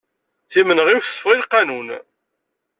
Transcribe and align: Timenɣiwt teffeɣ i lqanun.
Timenɣiwt 0.51 1.05
teffeɣ 1.09 1.29
i 1.31 1.37
lqanun. 1.41 1.89